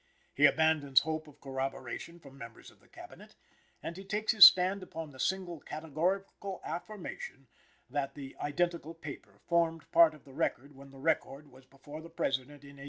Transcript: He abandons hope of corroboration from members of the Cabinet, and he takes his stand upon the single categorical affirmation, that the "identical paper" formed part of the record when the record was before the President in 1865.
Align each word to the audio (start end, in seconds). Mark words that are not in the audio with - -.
He 0.33 0.47
abandons 0.47 1.01
hope 1.01 1.27
of 1.27 1.39
corroboration 1.39 2.19
from 2.19 2.35
members 2.35 2.71
of 2.71 2.79
the 2.79 2.87
Cabinet, 2.87 3.35
and 3.83 3.95
he 3.95 4.03
takes 4.03 4.31
his 4.31 4.43
stand 4.45 4.81
upon 4.81 5.11
the 5.11 5.19
single 5.19 5.59
categorical 5.59 6.59
affirmation, 6.63 7.45
that 7.87 8.15
the 8.15 8.35
"identical 8.39 8.95
paper" 8.95 9.39
formed 9.47 9.91
part 9.91 10.15
of 10.15 10.25
the 10.25 10.33
record 10.33 10.75
when 10.75 10.89
the 10.89 10.97
record 10.97 11.51
was 11.51 11.67
before 11.67 12.01
the 12.01 12.09
President 12.09 12.49
in 12.63 12.77
1865. 12.77 12.79